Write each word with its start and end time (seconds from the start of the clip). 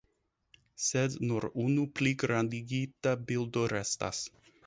Sed 0.85 1.17
nur 1.31 1.45
unu 1.65 1.83
pligrandigita 2.01 3.15
bildo 3.27 3.69
restas. 3.77 4.27